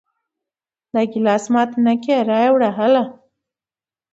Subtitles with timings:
[0.93, 3.03] دا ګلاس مات نه کې را یې وړه هله!